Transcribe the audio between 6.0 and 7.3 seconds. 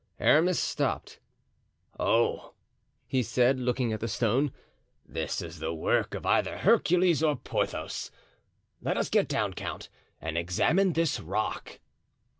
of either Hercules